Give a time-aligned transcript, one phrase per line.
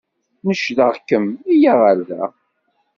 [0.47, 2.23] Necdeɣ-kem iyya ɣer da.